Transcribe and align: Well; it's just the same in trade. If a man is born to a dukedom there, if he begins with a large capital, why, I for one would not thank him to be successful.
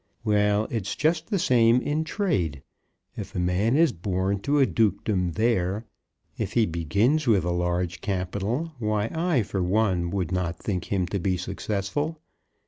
Well; 0.23 0.67
it's 0.71 0.95
just 0.95 1.27
the 1.27 1.37
same 1.37 1.79
in 1.79 2.03
trade. 2.03 2.63
If 3.15 3.35
a 3.35 3.39
man 3.39 3.75
is 3.75 3.91
born 3.91 4.39
to 4.39 4.57
a 4.57 4.65
dukedom 4.65 5.33
there, 5.33 5.85
if 6.39 6.53
he 6.53 6.65
begins 6.65 7.27
with 7.27 7.43
a 7.43 7.51
large 7.51 8.01
capital, 8.01 8.71
why, 8.79 9.11
I 9.13 9.43
for 9.43 9.61
one 9.61 10.09
would 10.09 10.31
not 10.31 10.57
thank 10.57 10.85
him 10.85 11.05
to 11.05 11.19
be 11.19 11.37
successful. 11.37 12.19